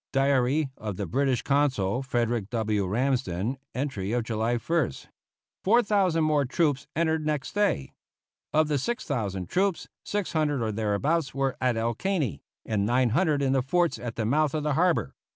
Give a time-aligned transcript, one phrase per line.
[0.11, 2.87] (Diary of the British Consul, Frederick W.
[2.87, 5.05] Ramsden, entry of July 1st.)
[5.63, 7.93] Four thousand more troops entered next day.
[8.51, 13.61] Of the 6,000 troops, 600 or thereabouts were at El Caney, and 900 in the
[13.61, 15.13] forts at the mouth of the harbor.